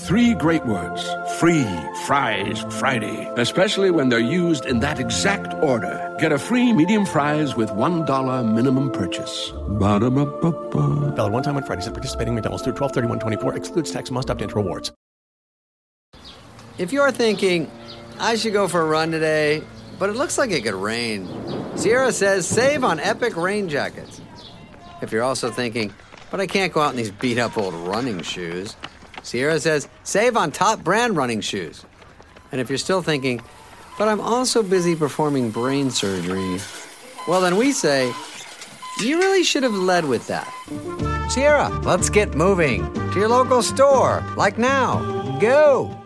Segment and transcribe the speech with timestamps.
[0.00, 1.08] Three great words
[1.40, 1.66] free
[2.04, 6.14] fries Friday, especially when they're used in that exact order.
[6.20, 9.52] Get a free medium fries with $1 minimum purchase.
[9.66, 11.12] Ba-da-ba-ba-ba.
[11.16, 14.30] Valid one time on Fridays at participating McDonald's through 12 31 24 excludes tax must
[14.30, 14.92] opt into rewards.
[16.76, 17.70] If you're thinking,
[18.18, 19.62] I should go for a run today,
[19.98, 21.26] but it looks like it could rain,
[21.74, 24.20] Sierra says save on epic rain jackets.
[25.00, 25.92] If you're also thinking,
[26.30, 28.76] but I can't go out in these beat up old running shoes,
[29.26, 31.84] Sierra says save on top brand running shoes.
[32.52, 33.42] And if you're still thinking,
[33.98, 36.60] but I'm also busy performing brain surgery,
[37.26, 38.12] well, then we say,
[39.00, 40.46] you really should have led with that.
[41.28, 45.38] Sierra, let's get moving to your local store, like now.
[45.40, 46.05] Go!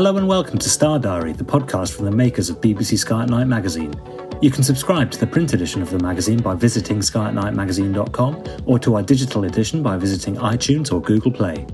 [0.00, 3.28] Hello and welcome to Star Diary, the podcast from the makers of BBC Sky at
[3.28, 3.92] Night magazine.
[4.40, 8.94] You can subscribe to the print edition of the magazine by visiting skyatnightmagazine.com or to
[8.94, 11.66] our digital edition by visiting iTunes or Google Play.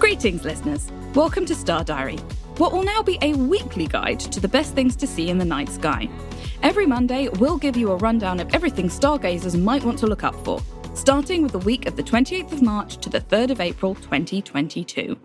[0.00, 0.90] Greetings, listeners.
[1.14, 2.16] Welcome to Star Diary,
[2.56, 5.44] what will now be a weekly guide to the best things to see in the
[5.44, 6.08] night sky.
[6.64, 10.34] Every Monday, we'll give you a rundown of everything stargazers might want to look up
[10.44, 10.60] for,
[10.98, 15.16] starting with the week of the 28th of March to the 3rd of April 2022.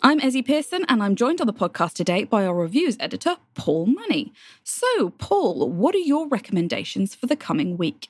[0.00, 3.86] I'm Ezzy Pearson, and I'm joined on the podcast today by our reviews editor, Paul
[3.86, 4.32] Money.
[4.62, 8.08] So, Paul, what are your recommendations for the coming week?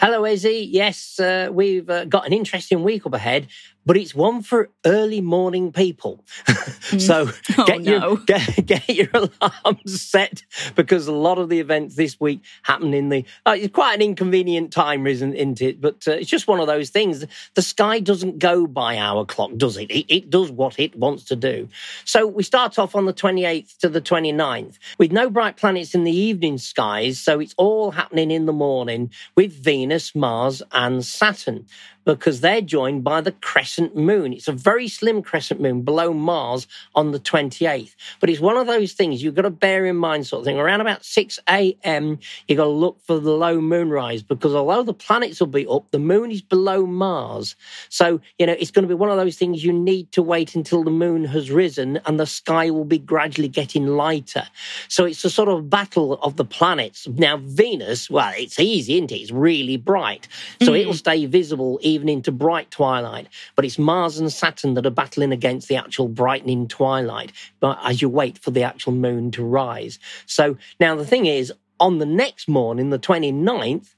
[0.00, 0.66] Hello, Ezzy.
[0.68, 3.46] Yes, uh, we've uh, got an interesting week up ahead,
[3.88, 6.22] but it's one for early morning people.
[6.98, 7.92] so Oh, get, no.
[7.92, 10.42] your, get, get your alarms set
[10.76, 13.24] because a lot of the events this week happen in the.
[13.46, 15.80] Uh, it's quite an inconvenient time, isn't, isn't it?
[15.80, 17.24] But uh, it's just one of those things.
[17.54, 19.90] The sky doesn't go by our clock, does it?
[19.90, 20.04] it?
[20.14, 21.68] It does what it wants to do.
[22.04, 26.04] So we start off on the 28th to the 29th with no bright planets in
[26.04, 27.18] the evening skies.
[27.18, 31.64] So it's all happening in the morning with Venus, Mars, and Saturn
[32.08, 34.32] because they're joined by the crescent moon.
[34.32, 37.94] It's a very slim crescent moon below Mars on the 28th.
[38.20, 40.58] But it's one of those things you've got to bear in mind, sort of thing.
[40.58, 44.94] Around about 6 a.m., you've got to look for the low moonrise because although the
[44.94, 47.56] planets will be up, the moon is below Mars.
[47.88, 50.54] So, you know, it's going to be one of those things you need to wait
[50.54, 54.46] until the moon has risen and the sky will be gradually getting lighter.
[54.88, 57.06] So it's a sort of battle of the planets.
[57.08, 59.16] Now, Venus, well, it's easy, isn't it?
[59.16, 60.28] It's really bright.
[60.60, 60.74] So mm-hmm.
[60.74, 63.28] it'll stay visible even into bright twilight.
[63.54, 68.00] But it's Mars and Saturn that are battling against the actual brightening twilight but as
[68.00, 69.98] you wait for the actual moon to rise.
[70.24, 73.88] So now the thing is, on the next morning, the 29th,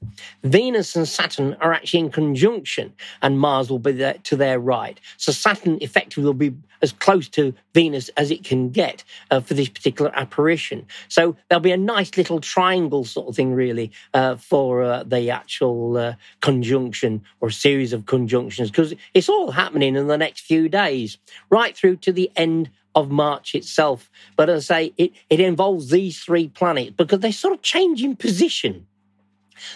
[0.43, 4.99] Venus and Saturn are actually in conjunction, and Mars will be there to their right.
[5.17, 9.53] So Saturn effectively will be as close to Venus as it can get uh, for
[9.53, 10.85] this particular apparition.
[11.09, 15.29] So there'll be a nice little triangle sort of thing, really, uh, for uh, the
[15.29, 20.69] actual uh, conjunction or series of conjunctions, because it's all happening in the next few
[20.69, 21.17] days,
[21.49, 24.09] right through to the end of March itself.
[24.35, 28.03] But as I say, it, it involves these three planets because they sort of change
[28.03, 28.87] in position.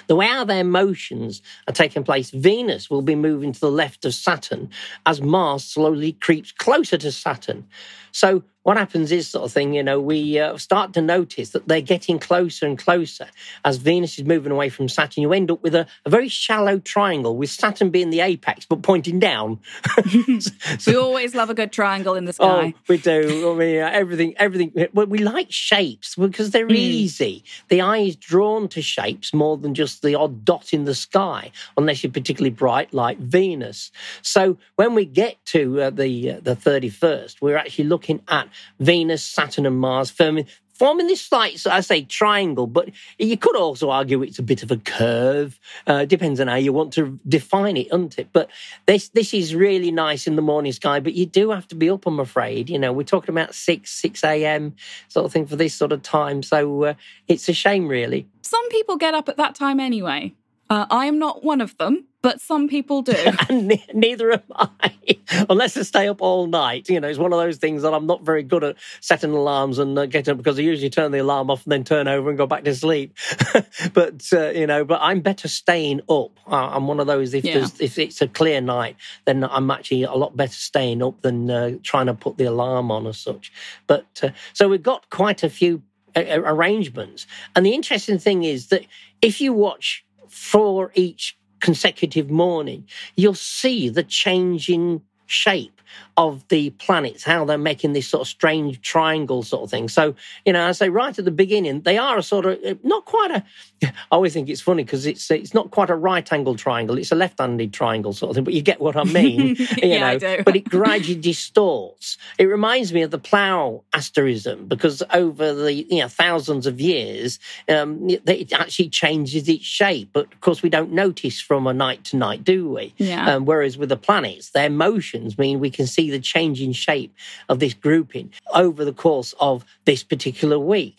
[0.07, 4.03] The way how their motions are taking place, Venus will be moving to the left
[4.05, 4.69] of Saturn
[5.05, 7.67] as Mars slowly creeps closer to Saturn.
[8.11, 11.67] So what happens is sort of thing, you know, we uh, start to notice that
[11.67, 13.27] they're getting closer and closer
[13.63, 15.21] as Venus is moving away from Saturn.
[15.21, 18.81] You end up with a, a very shallow triangle with Saturn being the apex but
[18.81, 19.59] pointing down.
[20.87, 22.73] We always love a good triangle in the Oh, sky.
[22.87, 23.51] we do.
[23.51, 24.87] I mean, uh, everything, everything.
[24.93, 27.43] Well, we like shapes because they're easy.
[27.69, 31.51] The eye is drawn to shapes more than just the odd dot in the sky,
[31.77, 33.91] unless you're particularly bright like Venus.
[34.23, 38.47] So when we get to uh, the uh, the thirty first, we're actually looking at
[38.79, 43.89] Venus, Saturn, and Mars forming, forming this slight, I say, triangle, but you could also
[43.89, 45.59] argue it's a bit of a curve.
[45.87, 48.29] Uh, depends on how you want to define it, doesn't it?
[48.33, 48.49] But
[48.85, 51.89] this this is really nice in the morning sky, but you do have to be
[51.89, 52.69] up, I'm afraid.
[52.69, 54.75] You know, we're talking about 6, 6 a.m.
[55.07, 56.43] sort of thing for this sort of time.
[56.43, 56.93] So uh,
[57.27, 58.27] it's a shame, really.
[58.41, 60.33] Some people get up at that time anyway.
[60.69, 63.13] Uh, I am not one of them, but some people do.
[63.49, 64.91] and ne- neither am I,
[65.47, 66.89] unless I stay up all night.
[66.89, 69.77] You know, it's one of those things that I'm not very good at setting alarms
[69.77, 72.29] and uh, getting up because I usually turn the alarm off and then turn over
[72.29, 73.15] and go back to sleep.
[73.93, 76.31] but uh, you know, but I'm better staying up.
[76.47, 77.35] I'm one of those.
[77.35, 77.67] If yeah.
[77.79, 78.95] if it's a clear night,
[79.25, 82.89] then I'm actually a lot better staying up than uh, trying to put the alarm
[82.89, 83.53] on or such.
[83.85, 85.83] But uh, so we've got quite a few
[86.15, 88.87] arrangements, and the interesting thing is that
[89.21, 95.74] if you watch for each consecutive morning, you'll see the changing shape
[96.17, 99.89] of the planets, how they're making this sort of strange triangle sort of thing.
[99.89, 100.15] So,
[100.45, 103.05] you know, I say right at the beginning, they are a sort of uh, not
[103.05, 103.43] quite a.
[103.83, 107.11] I always think it's funny because it's it's not quite a right angle triangle; it's
[107.11, 108.43] a left-handed triangle sort of thing.
[108.43, 110.43] But you get what I mean, you yeah, know.
[110.43, 112.17] but it gradually distorts.
[112.37, 117.39] It reminds me of the plough asterism because over the you know thousands of years,
[117.67, 120.09] um, it actually changes its shape.
[120.13, 122.93] But of course, we don't notice from a night to night, do we?
[122.97, 123.35] Yeah.
[123.35, 127.13] Um, whereas with the planets, their motions mean we can see the changing shape
[127.49, 130.95] of this grouping over the course of this particular week.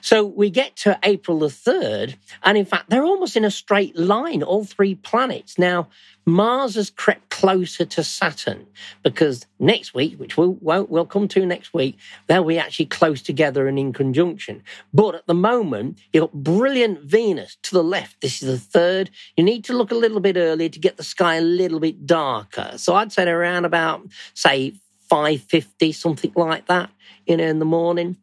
[0.00, 3.96] So we get to April the 3rd, and in fact, they're almost in a straight
[3.96, 5.58] line, all three planets.
[5.58, 5.88] Now,
[6.26, 8.66] Mars has crept closer to Saturn
[9.02, 13.68] because next week, which we'll, we'll come to next week, they'll be actually close together
[13.68, 14.62] and in conjunction.
[14.94, 18.22] But at the moment, you've got brilliant Venus to the left.
[18.22, 19.10] This is the third.
[19.36, 22.06] You need to look a little bit earlier to get the sky a little bit
[22.06, 22.72] darker.
[22.76, 24.74] So I'd say around about, say,
[25.08, 26.90] 550, something like that,
[27.26, 28.16] you know, in the morning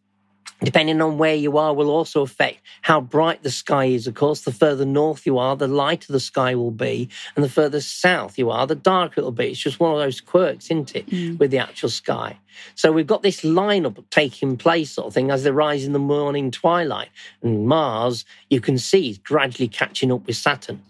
[0.64, 4.08] depending on where you are, will also affect how bright the sky is.
[4.08, 7.50] Of course, the further north you are, the lighter the sky will be, and the
[7.50, 9.52] further south you are, the darker it'll be.
[9.52, 11.40] It's just one of those quirks, isn't it, mm.
[11.40, 12.38] with the actual sky?
[12.76, 16.00] So we've got this lineup taking place, sort of thing, as they rise in the
[16.00, 17.10] morning twilight.
[17.42, 20.84] And Mars, you can see, is gradually catching up with Saturn.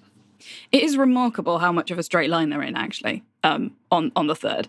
[0.72, 4.28] It is remarkable how much of a straight line they're in, actually, um, on on
[4.28, 4.68] the third.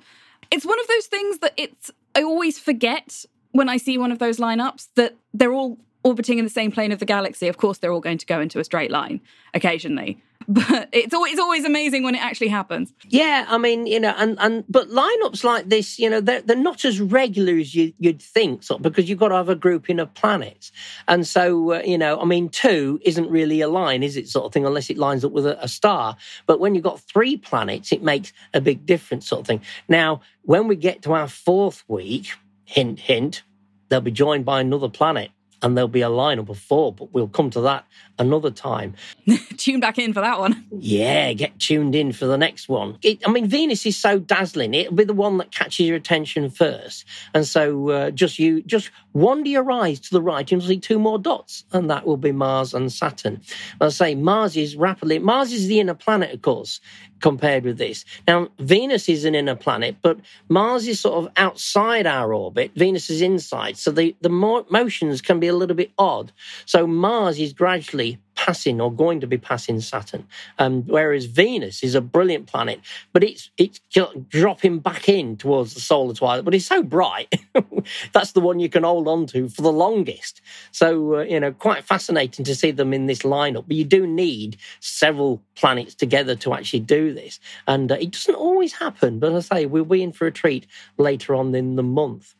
[0.52, 4.19] It's one of those things that it's I always forget when I see one of
[4.19, 7.49] those lineups that they're all orbiting in the same plane of the galaxy.
[7.49, 9.20] Of course, they're all going to go into a straight line
[9.54, 12.93] occasionally, but it's always, always amazing when it actually happens.
[13.08, 16.56] Yeah, I mean, you know, and and but lineups like this, you know, they're they're
[16.56, 19.54] not as regular as you, would think, sort of, because you've got to have a
[19.54, 20.72] grouping of planets,
[21.06, 24.46] and so uh, you know, I mean, two isn't really a line, is it, sort
[24.46, 26.16] of thing, unless it lines up with a, a star.
[26.46, 29.62] But when you've got three planets, it makes a big difference, sort of thing.
[29.88, 32.32] Now, when we get to our fourth week
[32.64, 33.43] hint, hint,
[33.88, 35.31] they'll be joined by another planet
[35.62, 37.87] and there'll be a lineup of four, but we'll come to that
[38.19, 38.94] another time.
[39.56, 40.67] Tune back in for that one.
[40.70, 42.99] Yeah, get tuned in for the next one.
[43.03, 46.50] It, I mean, Venus is so dazzling; it'll be the one that catches your attention
[46.50, 47.05] first.
[47.35, 50.79] And so, uh, just you, just wander your eyes to the right, and you'll see
[50.79, 53.41] two more dots, and that will be Mars and Saturn.
[53.81, 55.19] I say Mars is rapidly.
[55.19, 56.81] Mars is the inner planet, of course
[57.23, 58.05] compared with this.
[58.29, 62.73] Now, Venus is an inner planet, but Mars is sort of outside our orbit.
[62.77, 63.79] Venus is inside.
[63.79, 66.33] So the, the motions can be a little bit odd.
[66.67, 70.27] So Mars is gradually passing or going to be passing Saturn,
[70.59, 72.81] um, whereas Venus is a brilliant planet,
[73.12, 73.81] but it's it's
[74.29, 76.45] dropping back in towards the solar twilight.
[76.45, 77.33] But it's so bright,
[78.12, 80.41] that's the one you can hold on to for the longest.
[80.71, 83.65] So uh, you know, quite fascinating to see them in this lineup.
[83.67, 88.35] But you do need several planets together to actually do this, and uh, it doesn't
[88.35, 89.19] always happen.
[89.19, 90.67] But I say, we'll be in for a treat
[90.99, 92.35] later on in the month.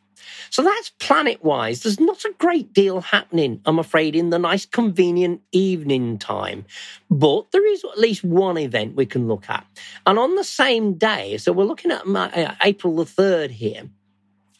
[0.49, 1.83] So that's planet wise.
[1.83, 6.65] There's not a great deal happening, I'm afraid, in the nice, convenient evening time.
[7.09, 9.65] But there is at least one event we can look at.
[10.05, 13.89] And on the same day, so we're looking at uh, April the 3rd here.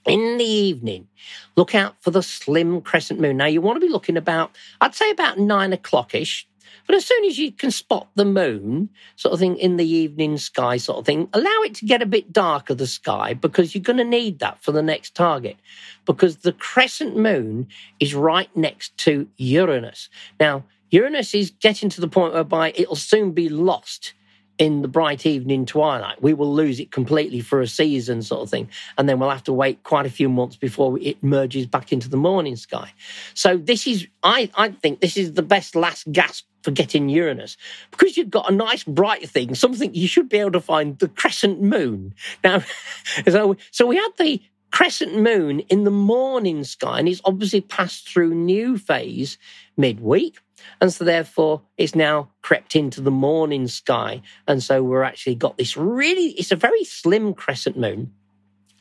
[0.05, 1.07] In the evening,
[1.55, 3.37] look out for the slim crescent moon.
[3.37, 4.51] Now, you want to be looking about,
[4.81, 6.45] I'd say about nine o'clock ish,
[6.85, 10.37] but as soon as you can spot the moon, sort of thing, in the evening
[10.37, 13.83] sky, sort of thing, allow it to get a bit darker, the sky, because you're
[13.83, 15.57] going to need that for the next target.
[16.05, 17.67] Because the crescent moon
[17.99, 20.09] is right next to Uranus.
[20.39, 24.13] Now, Uranus is getting to the point whereby it'll soon be lost
[24.57, 26.21] in the bright evening twilight.
[26.21, 28.69] We will lose it completely for a season, sort of thing.
[28.97, 32.09] And then we'll have to wait quite a few months before it merges back into
[32.09, 32.93] the morning sky.
[33.33, 37.57] So, this is, I, I think, this is the best last gasp for getting Uranus
[37.91, 41.09] because you've got a nice bright thing, something you should be able to find the
[41.09, 42.15] crescent moon.
[42.43, 42.63] Now,
[43.29, 44.41] so, so we had the
[44.71, 49.37] crescent moon in the morning sky, and it's obviously passed through new phase
[49.77, 50.39] midweek.
[50.79, 54.21] And so therefore it's now crept into the morning sky.
[54.47, 58.13] And so we're actually got this really, it's a very slim crescent moon.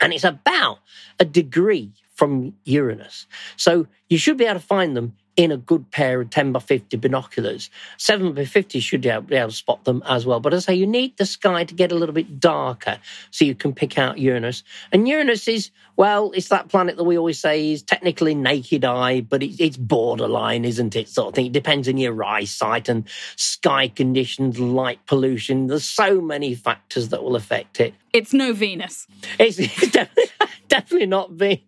[0.00, 0.78] And it's about
[1.18, 3.26] a degree from Uranus.
[3.56, 6.60] So you should be able to find them in a good pair of 10 by
[6.60, 7.70] 50 binoculars.
[7.96, 10.40] 7 by 50 should be able, be able to spot them as well.
[10.40, 12.98] But as I say, you need the sky to get a little bit darker
[13.30, 14.62] so you can pick out Uranus.
[14.92, 19.20] And Uranus is, well, it's that planet that we always say is technically naked eye,
[19.20, 21.08] but it, it's borderline, isn't it?
[21.08, 21.46] Sort of thing.
[21.46, 25.66] It depends on your eyesight and sky conditions, light pollution.
[25.66, 27.94] There's so many factors that will affect it.
[28.12, 29.06] It's no Venus.
[29.38, 30.32] It's, it's definitely,
[30.68, 31.60] definitely not Venus.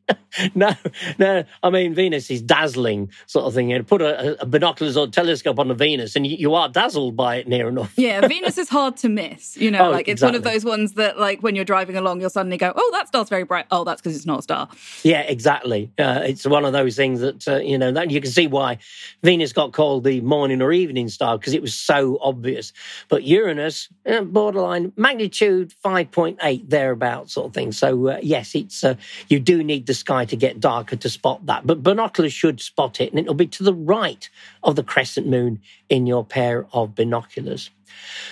[0.55, 0.75] no,
[1.19, 1.45] no.
[1.63, 3.71] I mean, Venus is dazzling, sort of thing.
[3.71, 7.17] You put a, a binoculars or telescope on the Venus, and you, you, are dazzled
[7.17, 7.93] by it near enough.
[7.97, 9.57] Yeah, Venus is hard to miss.
[9.57, 10.39] You know, oh, like it's exactly.
[10.39, 13.09] one of those ones that, like, when you're driving along, you'll suddenly go, "Oh, that
[13.09, 14.69] star's very bright." Oh, that's because it's not a star.
[15.03, 15.91] Yeah, exactly.
[15.99, 18.79] Uh, it's one of those things that uh, you know that you can see why
[19.23, 22.73] Venus got called the morning or evening star because it was so obvious.
[23.09, 27.73] But Uranus, uh, borderline magnitude five point eight thereabouts, sort of thing.
[27.73, 28.95] So uh, yes, it's uh,
[29.29, 31.67] you do need the sky to get darker to spot that.
[31.67, 34.29] But binoculars should spot it, and it'll be to the right
[34.63, 37.71] of the crescent moon in your pair of binoculars.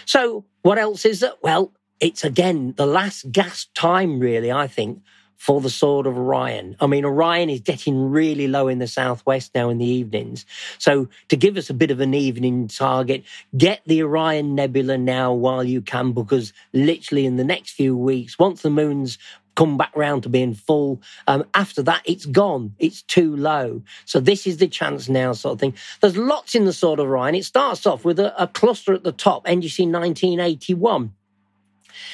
[0.05, 1.43] So, what else is that?
[1.43, 5.03] Well, it's again the last gasp time, really, I think,
[5.43, 6.77] for the Sword of Orion.
[6.79, 10.47] I mean, Orion is getting really low in the southwest now in the evenings.
[10.79, 13.25] So, to give us a bit of an evening target,
[13.57, 18.39] get the Orion Nebula now while you can, because literally in the next few weeks,
[18.39, 19.19] once the moon's
[19.57, 21.03] come back round to being full.
[21.27, 22.75] Um, after that, it's gone.
[22.79, 23.83] It's too low.
[24.05, 25.75] So this is the chance now, sort of thing.
[26.01, 27.35] There's lots in the Sword of Orion.
[27.35, 31.13] It starts off with a, a cluster at the top, NGC 1981.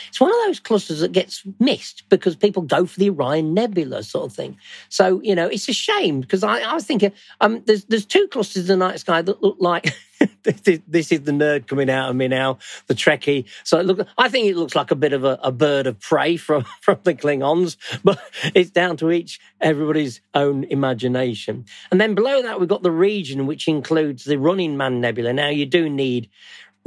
[0.08, 4.02] It's one of those clusters that gets missed because people go for the Orion Nebula
[4.02, 4.56] sort of thing.
[4.88, 8.28] So, you know, it's a shame because I, I was thinking um, there's, there's two
[8.28, 9.94] clusters in the night sky that look like
[10.42, 13.44] this is the nerd coming out of me now, the Trekkie.
[13.64, 16.36] So look, I think it looks like a bit of a, a, bird of prey
[16.36, 18.20] from, from the Klingons, but
[18.54, 21.64] it's down to each everybody's own imagination.
[21.90, 25.32] And then below that, we've got the region, which includes the Running Man Nebula.
[25.32, 26.28] Now, you do need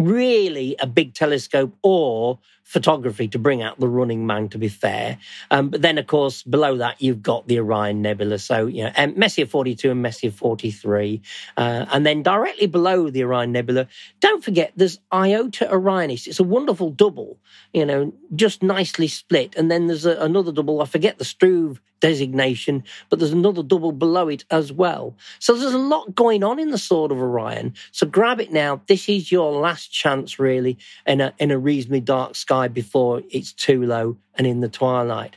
[0.06, 2.40] really a big telescope or
[2.72, 5.18] photography to bring out the running man, to be fair.
[5.50, 8.40] Um, but then, of course, below that, you've got the Orion Nebula.
[8.40, 11.22] So, you know, Messier 42 and Messier 43.
[11.58, 13.88] Uh, and then directly below the Orion Nebula,
[14.22, 16.28] don't forget there's Iota Orionis.
[16.28, 17.38] It's a wonderful double,
[17.74, 19.56] you know, just nicely split.
[19.58, 23.94] And then there's a, another double, I forget the Struve designation, but there's another double
[23.94, 25.16] below it as well.
[25.40, 27.76] So there's a lot going on in the Sword of Orion.
[27.92, 28.82] So grab it now.
[28.88, 33.54] This is your last chance, really, in a, in a reasonably dark sky before it's
[33.54, 35.36] too low and in the twilight.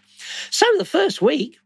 [0.50, 1.58] So the first week,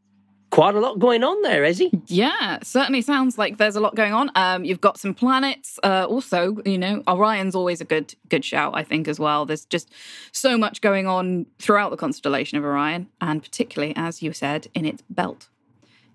[0.51, 1.91] quite a lot going on there, Ezzy?
[2.07, 4.31] Yeah, certainly sounds like there's a lot going on.
[4.35, 5.79] Um, you've got some planets.
[5.83, 9.47] Uh, also, you know, Orion's always a good good shout, I think, as well.
[9.47, 9.93] There's just
[10.33, 14.85] so much going on throughout the constellation of Orion, and particularly, as you said, in
[14.85, 15.49] its belt.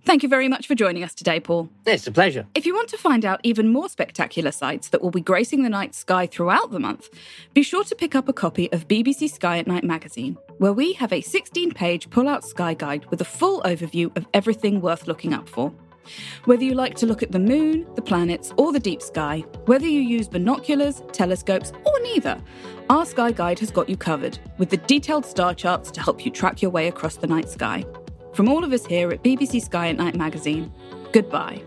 [0.06, 1.70] Thank you very much for joining us today, Paul.
[1.86, 2.46] It's a pleasure.
[2.56, 5.70] If you want to find out even more spectacular sights that will be gracing the
[5.70, 7.10] night sky throughout the month,
[7.54, 10.92] be sure to pick up a copy of BBC Sky at Night magazine, where we
[10.94, 15.08] have a 16 page pull out sky guide with a full overview of everything worth
[15.08, 15.74] looking up for.
[16.44, 19.88] Whether you like to look at the moon, the planets, or the deep sky, whether
[19.88, 22.42] you use binoculars, telescopes, or neither,
[22.90, 26.32] our Sky Guide has got you covered with the detailed star charts to help you
[26.32, 27.86] track your way across the night sky.
[28.34, 30.72] From all of us here at BBC Sky at Night magazine,
[31.12, 31.62] goodbye.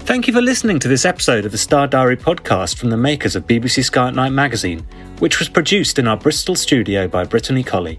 [0.00, 3.36] Thank you for listening to this episode of the Star Diary podcast from the makers
[3.36, 4.86] of BBC Sky at Night magazine,
[5.18, 7.98] which was produced in our Bristol studio by Brittany Colley.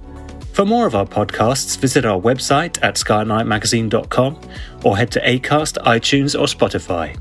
[0.54, 4.42] For more of our podcasts, visit our website at skyatnightmagazine.com
[4.84, 7.18] or head to Acast, iTunes, or Spotify.